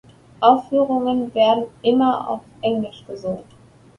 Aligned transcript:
Aufführungen 0.39 1.31
werden 1.35 1.65
immer 1.83 2.27
auf 2.27 2.41
Englisch 2.63 3.05
gesungen. 3.05 3.43